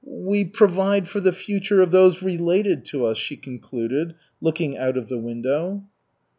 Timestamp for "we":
0.03-0.45